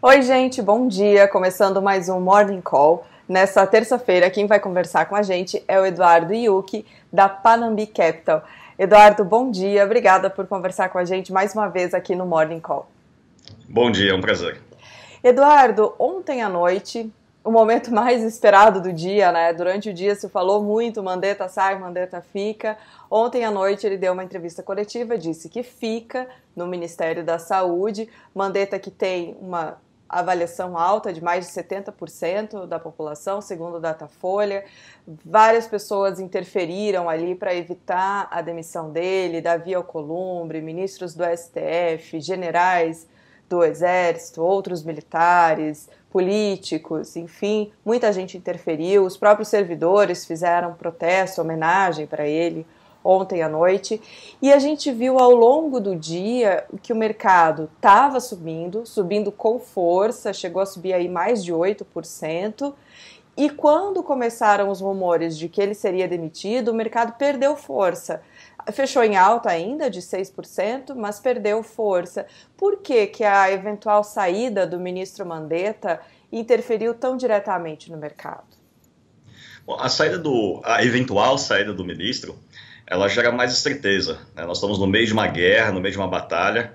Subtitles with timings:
[0.00, 1.26] Oi, gente, bom dia.
[1.26, 3.04] Começando mais um Morning Call.
[3.28, 8.44] Nessa terça-feira, quem vai conversar com a gente é o Eduardo Yuki, da Panambi Capital.
[8.78, 9.84] Eduardo, bom dia.
[9.84, 12.88] Obrigada por conversar com a gente mais uma vez aqui no Morning Call.
[13.68, 14.60] Bom dia, é um prazer.
[15.20, 17.12] Eduardo, ontem à noite,
[17.42, 19.52] o momento mais esperado do dia, né?
[19.52, 22.78] Durante o dia se falou muito, Mandetta sai, Mandetta fica.
[23.10, 28.08] Ontem à noite ele deu uma entrevista coletiva, disse que fica no Ministério da Saúde.
[28.32, 29.76] Mandetta que tem uma
[30.08, 34.64] avaliação alta de mais de 70% da população, segundo o Datafolha.
[35.24, 43.06] Várias pessoas interferiram ali para evitar a demissão dele, Davi Alcolumbre, ministros do STF, generais
[43.48, 52.06] do Exército, outros militares, políticos, enfim, muita gente interferiu, os próprios servidores fizeram protesto, homenagem
[52.06, 52.66] para ele
[53.08, 54.00] ontem à noite,
[54.42, 59.58] e a gente viu ao longo do dia que o mercado estava subindo, subindo com
[59.58, 62.74] força, chegou a subir aí mais de 8%,
[63.34, 68.20] e quando começaram os rumores de que ele seria demitido, o mercado perdeu força.
[68.72, 72.26] Fechou em alta ainda, de 6%, mas perdeu força.
[72.56, 78.58] Por que, que a eventual saída do ministro Mandetta interferiu tão diretamente no mercado?
[79.64, 82.34] Bom, a saída do, a eventual saída do ministro
[82.90, 84.18] ela gera mais incerteza.
[84.34, 84.44] Né?
[84.44, 86.72] Nós estamos no meio de uma guerra, no meio de uma batalha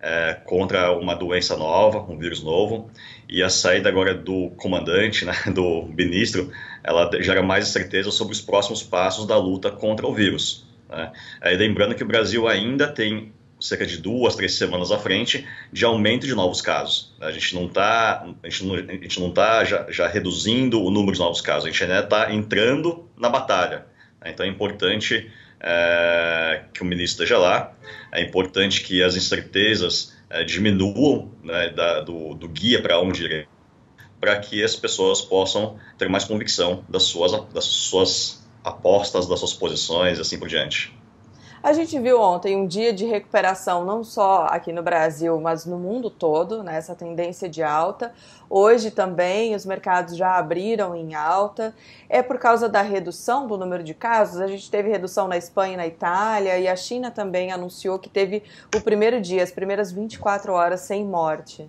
[0.00, 2.90] é, contra uma doença nova, um vírus novo,
[3.28, 6.52] e a saída agora do comandante, né, do ministro,
[6.84, 10.64] ela gera mais incerteza sobre os próximos passos da luta contra o vírus.
[10.88, 11.12] Né?
[11.40, 15.84] É, lembrando que o Brasil ainda tem cerca de duas, três semanas à frente de
[15.84, 17.14] aumento de novos casos.
[17.20, 20.90] A gente não está, a gente não, a gente não tá já, já reduzindo o
[20.90, 23.86] número de novos casos, a gente ainda está entrando na batalha.
[24.22, 24.30] Né?
[24.30, 27.72] Então é importante é, que o ministro esteja lá.
[28.12, 33.48] É importante que as incertezas é, diminuam né, da, do, do, guia para onde ir,
[34.20, 39.54] para que as pessoas possam ter mais convicção das suas, das suas apostas, das suas
[39.54, 40.92] posições e assim por diante.
[41.66, 45.76] A gente viu ontem um dia de recuperação, não só aqui no Brasil, mas no
[45.76, 48.14] mundo todo, né, essa tendência de alta.
[48.48, 51.74] Hoje também os mercados já abriram em alta.
[52.08, 54.40] É por causa da redução do número de casos.
[54.40, 58.08] A gente teve redução na Espanha e na Itália, e a China também anunciou que
[58.08, 61.68] teve o primeiro dia, as primeiras 24 horas sem morte.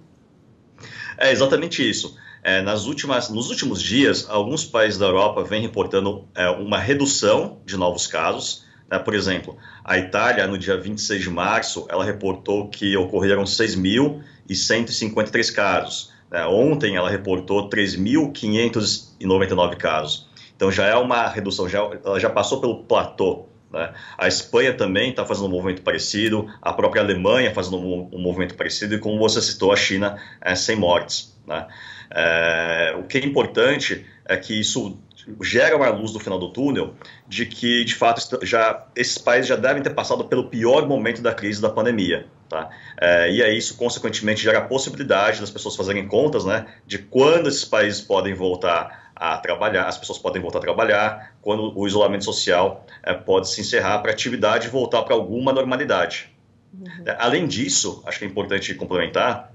[1.17, 2.15] É exatamente isso.
[2.43, 7.57] É, nas últimas, nos últimos dias, alguns países da Europa vêm reportando é, uma redução
[7.65, 8.97] de novos casos né?
[8.99, 16.13] Por exemplo, a Itália, no dia 26 de março, ela reportou que ocorreram 6.153 casos.
[16.31, 16.45] Né?
[16.45, 20.29] Ontem, ela reportou 3.599 casos.
[20.55, 23.45] Então, já é uma redução, já, ela já passou pelo platô.
[23.71, 23.93] Né?
[24.17, 28.55] A Espanha também está fazendo um movimento parecido, a própria Alemanha fazendo um, um movimento
[28.55, 31.37] parecido, e como você citou, a China é, sem mortes.
[31.45, 31.67] Né?
[32.09, 34.97] É, o que é importante é que isso
[35.41, 36.95] gera uma luz no final do túnel
[37.27, 41.33] de que, de fato, já esses países já devem ter passado pelo pior momento da
[41.33, 42.27] crise da pandemia.
[42.47, 42.69] Tá?
[42.99, 47.49] É, e aí isso, consequentemente, gera a possibilidade das pessoas fazerem contas né, de quando
[47.49, 52.23] esses países podem voltar a trabalhar, as pessoas podem voltar a trabalhar, quando o isolamento
[52.23, 56.29] social é, pode se encerrar para a atividade voltar para alguma normalidade.
[56.73, 57.03] Uhum.
[57.05, 59.51] É, além disso, acho que é importante complementar,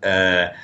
[0.00, 0.54] é,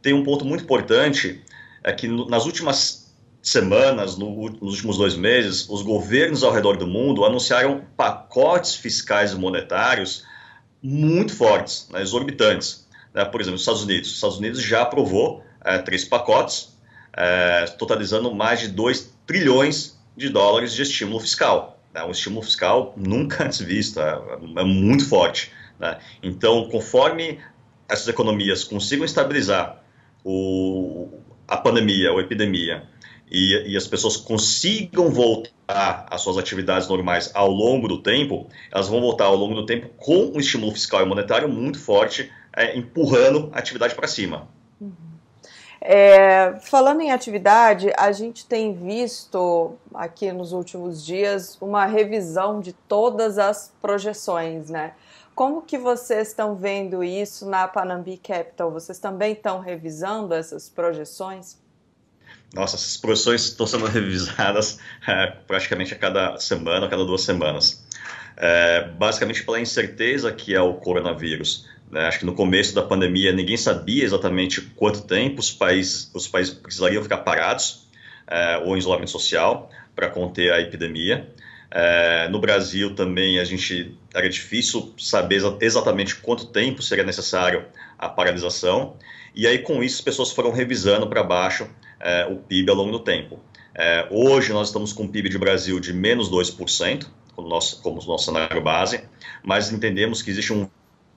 [0.00, 1.43] tem um ponto muito importante,
[1.84, 6.86] é que nas últimas semanas, no, nos últimos dois meses, os governos ao redor do
[6.86, 10.24] mundo anunciaram pacotes fiscais e monetários
[10.82, 12.88] muito fortes, né, exorbitantes.
[13.12, 13.22] Né?
[13.26, 14.08] Por exemplo, os Estados Unidos.
[14.08, 16.74] Os Estados Unidos já aprovou é, três pacotes,
[17.12, 21.78] é, totalizando mais de 2 trilhões de dólares de estímulo fiscal.
[21.92, 22.02] Né?
[22.02, 24.18] Um estímulo fiscal nunca antes visto, é,
[24.56, 25.52] é muito forte.
[25.78, 25.98] Né?
[26.22, 27.38] Então, conforme
[27.88, 29.82] essas economias consigam estabilizar
[30.24, 32.82] o, a pandemia ou epidemia
[33.30, 38.88] e, e, as pessoas consigam voltar às suas atividades normais ao longo do tempo, elas
[38.88, 42.76] vão voltar ao longo do tempo com um estímulo fiscal e monetário muito forte, é,
[42.76, 44.46] empurrando a atividade para cima.
[44.80, 44.92] Uhum.
[45.80, 52.72] É, falando em atividade, a gente tem visto aqui nos últimos dias uma revisão de
[52.72, 54.92] todas as projeções, né?
[55.34, 58.70] Como que vocês estão vendo isso na Panambi Capital?
[58.70, 61.58] Vocês também estão revisando essas projeções?
[62.54, 67.84] Nossa, essas projeções estão sendo revisadas é, praticamente a cada semana, a cada duas semanas.
[68.36, 71.68] É, basicamente pela incerteza que é o coronavírus.
[71.90, 72.06] Né?
[72.06, 76.54] Acho que no começo da pandemia ninguém sabia exatamente quanto tempo os países, os países
[76.54, 77.88] precisariam ficar parados
[78.26, 81.28] é, ou em isolamento social para conter a epidemia.
[81.76, 87.64] É, no Brasil também a gente era difícil saber exatamente quanto tempo seria necessário
[87.98, 88.96] a paralisação,
[89.34, 91.68] e aí com isso as pessoas foram revisando para baixo
[91.98, 93.40] é, o PIB ao longo do tempo.
[93.74, 98.00] É, hoje nós estamos com um PIB de Brasil de menos 2%, como nosso, como
[98.06, 99.02] nosso cenário base,
[99.42, 100.68] mas entendemos que existe um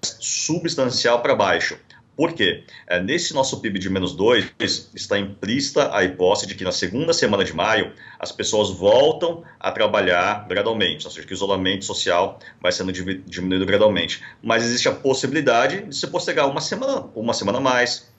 [0.02, 1.78] substancial para baixo.
[2.18, 2.64] Por quê?
[2.88, 4.54] É, nesse nosso PIB de menos 2,
[4.96, 9.72] está implícita a hipótese de que na segunda semana de maio as pessoas voltam a
[9.72, 14.24] trabalhar gradualmente, ou seja, que o isolamento social vai sendo diminuído gradualmente.
[14.42, 18.12] Mas existe a possibilidade de se postergar uma semana, uma semana a mais,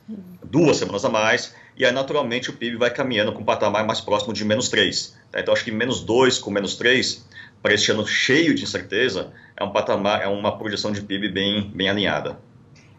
[0.44, 4.00] duas semanas a mais, e aí naturalmente o PIB vai caminhando com um patamar mais
[4.00, 5.18] próximo de menos 3.
[5.32, 5.40] Tá?
[5.40, 7.26] Então acho que menos 2 com menos 3,
[7.60, 11.68] para este ano cheio de incerteza, é um patamar, é uma projeção de PIB bem,
[11.74, 12.38] bem alinhada.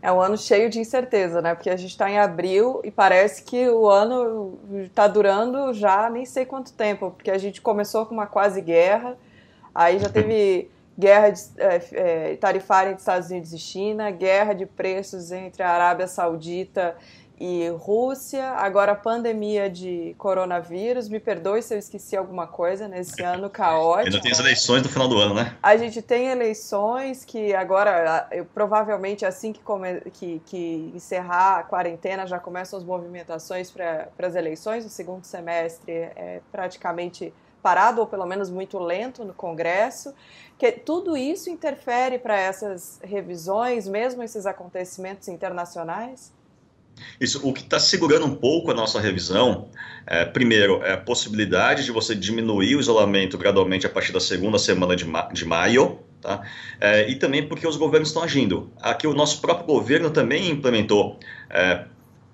[0.01, 1.53] É um ano cheio de incerteza, né?
[1.53, 6.25] Porque a gente está em abril e parece que o ano está durando já nem
[6.25, 9.17] sei quanto tempo, porque a gente começou com uma quase guerra,
[9.75, 10.69] aí já teve
[10.99, 15.71] guerra de, é, é, tarifária entre Estados Unidos e China, guerra de preços entre a
[15.71, 16.95] Arábia Saudita
[17.39, 21.07] e Rússia, agora a pandemia de coronavírus.
[21.07, 24.07] Me perdoe se eu esqueci alguma coisa nesse ano caótico.
[24.07, 25.55] Ainda tem as eleições no final do ano, né?
[25.63, 31.63] A gente tem eleições que agora, eu, provavelmente assim que, come, que, que, encerrar a
[31.63, 34.85] quarentena, já começam as movimentações para as eleições.
[34.85, 40.13] O segundo semestre é praticamente parado, ou pelo menos muito lento no Congresso.
[40.57, 46.33] Que tudo isso interfere para essas revisões, mesmo esses acontecimentos internacionais?
[47.19, 49.69] Isso, o que está segurando um pouco a nossa revisão,
[50.05, 54.59] é, primeiro, é a possibilidade de você diminuir o isolamento gradualmente a partir da segunda
[54.59, 56.41] semana de, ma de maio, tá?
[56.79, 58.71] É, e também porque os governos estão agindo.
[58.81, 61.17] Aqui o nosso próprio governo também implementou
[61.49, 61.85] é,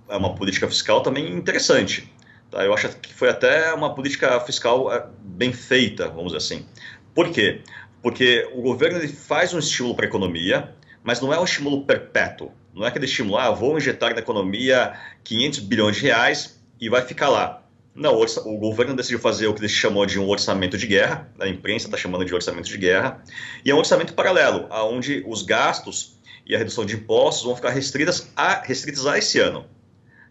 [0.10, 2.12] uma política fiscal também interessante.
[2.56, 2.63] Tá?
[2.63, 6.66] Eu acho que foi até uma política fiscal é, bem feita, vamos dizer assim.
[7.13, 7.62] Por quê?
[8.02, 10.74] Porque o governo faz um estímulo para a economia,
[11.04, 12.54] mas não é um estímulo perpétuo.
[12.74, 14.94] Não é aquele estímulo, ah, vou injetar na economia
[15.25, 17.62] 500 bilhões de reais e vai ficar lá.
[17.94, 21.48] Não, o governo decidiu fazer o que ele chamou de um orçamento de guerra, a
[21.48, 23.22] imprensa está chamando de orçamento de guerra,
[23.63, 27.69] e é um orçamento paralelo, onde os gastos e a redução de impostos vão ficar
[27.69, 29.66] restritas a, restritas a esse ano.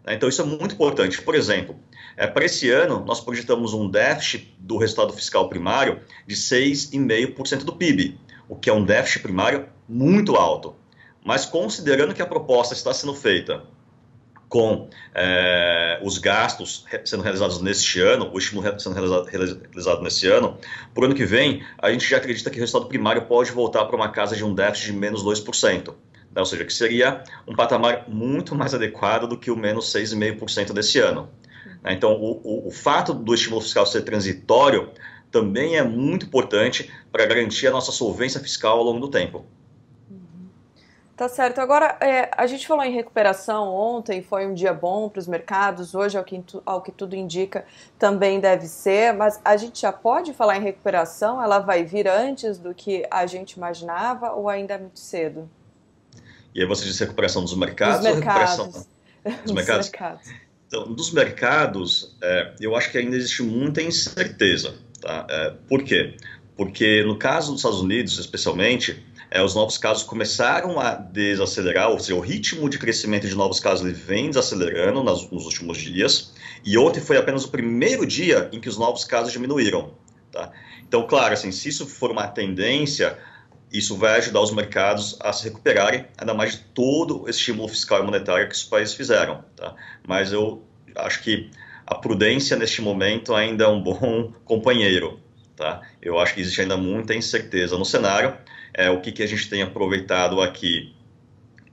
[0.07, 1.23] Então, isso é muito importante.
[1.23, 1.77] Por exemplo,
[2.17, 7.75] é, para esse ano, nós projetamos um déficit do resultado fiscal primário de 6,5% do
[7.75, 8.19] PIB,
[8.49, 10.77] o que é um déficit primário muito alto.
[11.25, 13.65] Mas considerando que a proposta está sendo feita
[14.47, 20.59] com é, os gastos sendo realizados neste ano, o estímulo sendo realizado, realizado nesse ano,
[20.93, 23.85] para o ano que vem, a gente já acredita que o resultado primário pode voltar
[23.87, 25.95] para uma casa de um déficit de menos 2%.
[26.35, 26.41] Né?
[26.41, 30.99] Ou seja, que seria um patamar muito mais adequado do que o menos 6,5% desse
[30.99, 31.29] ano.
[31.83, 31.93] Né?
[31.93, 34.91] Então, o, o, o fato do estímulo fiscal ser transitório
[35.31, 39.45] também é muito importante para garantir a nossa solvência fiscal ao longo do tempo.
[41.17, 41.61] Tá certo.
[41.61, 45.95] Agora, é, a gente falou em recuperação ontem, foi um dia bom para os mercados,
[45.95, 47.65] hoje, ao que, ao que tudo indica,
[47.97, 51.41] também deve ser, mas a gente já pode falar em recuperação?
[51.41, 55.49] Ela vai vir antes do que a gente imaginava ou ainda é muito cedo?
[56.55, 58.59] E aí você diz recuperação dos mercados, dos mercados.
[58.59, 58.87] ou recuperação
[59.45, 59.91] dos mercados?
[59.91, 60.29] mercados.
[60.67, 64.75] Então, dos mercados, é, eu acho que ainda existe muita incerteza.
[65.01, 65.27] Tá?
[65.29, 66.17] É, por quê?
[66.57, 71.99] Porque no caso dos Estados Unidos, especialmente, é, os novos casos começaram a desacelerar, ou
[71.99, 76.33] seja, o ritmo de crescimento de novos casos ele vem desacelerando nas, nos últimos dias,
[76.65, 79.93] e ontem foi apenas o primeiro dia em que os novos casos diminuíram.
[80.31, 80.53] Tá?
[80.87, 83.19] Então, claro, assim, se isso for uma tendência,
[83.75, 88.01] isso vai ajudar os mercados a se recuperarem, ainda mais de todo o estímulo fiscal
[88.01, 89.45] e monetário que os países fizeram.
[89.57, 89.75] Tá?
[90.07, 90.63] Mas eu
[90.95, 91.51] acho que
[91.85, 95.19] a prudência neste momento ainda é um bom companheiro.
[95.57, 95.83] Tá?
[96.01, 98.37] Eu acho que existe ainda muita incerteza no cenário,
[98.73, 100.95] é, o que, que a gente tem aproveitado aqui,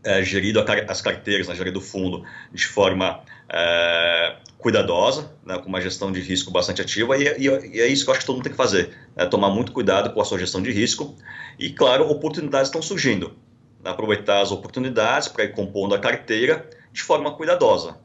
[0.03, 5.81] é, gerido as carteiras, né, gerido do fundo de forma é, cuidadosa, né, com uma
[5.81, 8.35] gestão de risco bastante ativa, e, e, e, é isso que eu acho que todo
[8.35, 11.15] mundo tem que fazer, né, tomar muito cuidado com a sua gestão de risco,
[11.59, 13.35] e claro, oportunidades estão surgindo,
[13.83, 17.97] né, aproveitar as oportunidades para ir compondo a carteira de forma cuidadosa.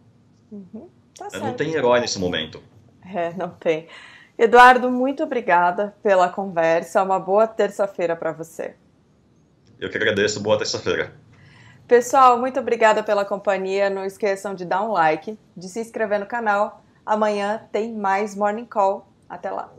[0.50, 0.88] Uhum,
[1.18, 2.62] tá não tem herói nesse momento.
[3.14, 3.86] É, não tem.
[4.38, 7.02] Eduardo, muito obrigada pela conversa.
[7.02, 8.74] Uma boa terça-feira para você.
[9.80, 10.40] Eu que agradeço.
[10.40, 11.12] Boa terça-feira.
[11.86, 13.88] Pessoal, muito obrigada pela companhia.
[13.88, 16.82] Não esqueçam de dar um like, de se inscrever no canal.
[17.04, 19.06] Amanhã tem mais Morning Call.
[19.28, 19.70] Até lá.